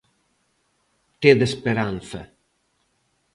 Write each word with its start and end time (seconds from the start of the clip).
Tede 1.21 1.43
esperanza. 1.49 2.21